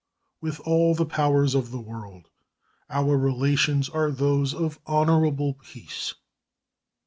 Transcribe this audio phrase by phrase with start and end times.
[0.41, 2.27] With all the powers of the world
[2.89, 6.15] our relations are those of honorable peace.